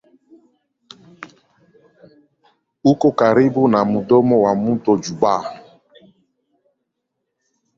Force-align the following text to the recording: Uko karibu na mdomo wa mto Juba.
Uko 2.91 3.07
karibu 3.19 3.61
na 3.73 3.79
mdomo 3.85 4.35
wa 4.45 4.53
mto 4.63 4.91
Juba. 5.03 5.33